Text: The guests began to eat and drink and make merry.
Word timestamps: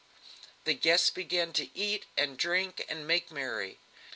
The 0.63 0.73
guests 0.73 1.11
began 1.11 1.53
to 1.53 1.69
eat 1.77 2.07
and 2.17 2.35
drink 2.35 2.83
and 2.89 3.05
make 3.05 3.29
merry. 3.29 3.77